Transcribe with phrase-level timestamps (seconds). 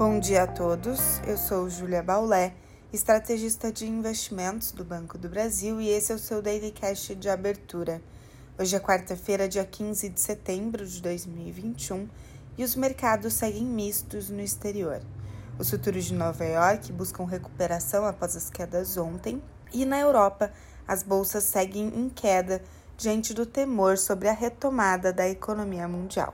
[0.00, 2.54] Bom dia a todos, eu sou Júlia Baulé,
[2.90, 7.28] estrategista de investimentos do Banco do Brasil e esse é o seu Daily Cash de
[7.28, 8.00] abertura.
[8.58, 12.08] Hoje é quarta-feira, dia 15 de setembro de 2021
[12.56, 15.02] e os mercados seguem mistos no exterior.
[15.58, 20.50] Os futuros de Nova York buscam recuperação após as quedas ontem e na Europa
[20.88, 22.62] as bolsas seguem em queda
[22.96, 26.32] diante do temor sobre a retomada da economia mundial.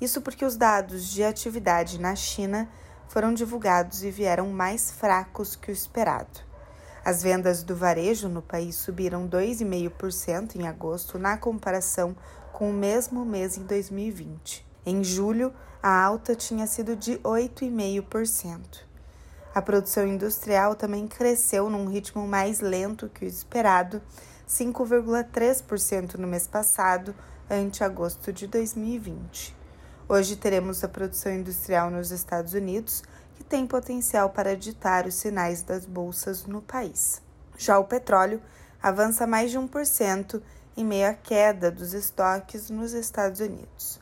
[0.00, 2.68] Isso porque os dados de atividade na China
[3.08, 6.40] foram divulgados e vieram mais fracos que o esperado.
[7.04, 12.14] As vendas do varejo no país subiram 2,5% em agosto na comparação
[12.52, 14.66] com o mesmo mês em 2020.
[14.84, 18.88] Em julho, a alta tinha sido de 8,5%.
[19.54, 24.02] A produção industrial também cresceu num ritmo mais lento que o esperado,
[24.46, 27.14] 5,3% no mês passado,
[27.50, 29.56] ante agosto de 2020.
[30.10, 33.02] Hoje teremos a produção industrial nos Estados Unidos,
[33.36, 37.20] que tem potencial para ditar os sinais das bolsas no país.
[37.58, 38.40] Já o petróleo
[38.82, 40.40] avança mais de 1%
[40.78, 44.00] em meio à queda dos estoques nos Estados Unidos.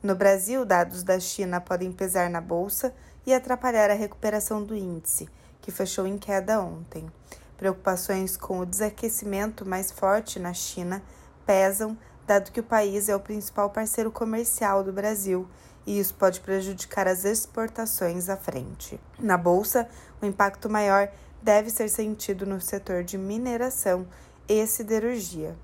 [0.00, 2.94] No Brasil, dados da China podem pesar na bolsa
[3.26, 5.28] e atrapalhar a recuperação do índice,
[5.60, 7.10] que fechou em queda ontem.
[7.56, 11.02] Preocupações com o desaquecimento mais forte na China
[11.44, 15.48] pesam dado que o país é o principal parceiro comercial do Brasil
[15.86, 19.00] e isso pode prejudicar as exportações à frente.
[19.18, 19.88] Na bolsa,
[20.20, 21.08] o impacto maior
[21.42, 24.06] deve ser sentido no setor de mineração
[24.48, 25.56] e siderurgia.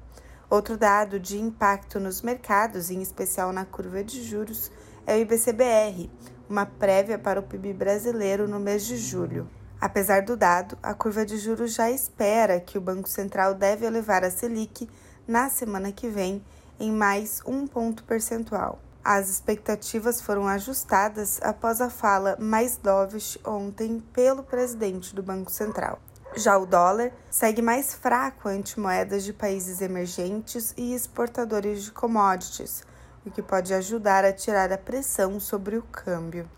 [0.50, 4.72] Outro dado de impacto nos mercados, em especial na curva de juros,
[5.06, 6.10] é o IBCBR,
[6.48, 9.48] uma prévia para o PIB brasileiro no mês de julho.
[9.80, 14.24] Apesar do dado, a curva de juros já espera que o Banco Central deve elevar
[14.24, 14.88] a Selic
[15.28, 16.42] na semana que vem
[16.80, 18.78] em mais um ponto percentual.
[19.04, 25.98] As expectativas foram ajustadas após a fala mais dovish ontem pelo presidente do Banco Central.
[26.34, 32.82] Já o dólar segue mais fraco ante moedas de países emergentes e exportadores de commodities,
[33.24, 36.48] o que pode ajudar a tirar a pressão sobre o câmbio.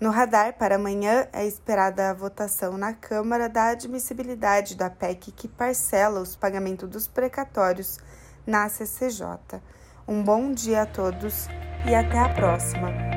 [0.00, 5.48] No radar para amanhã é esperada a votação na Câmara da admissibilidade da PEC que
[5.48, 7.98] parcela os pagamentos dos precatórios
[8.46, 9.60] na CCJ.
[10.06, 11.46] Um bom dia a todos
[11.86, 13.13] e até a próxima!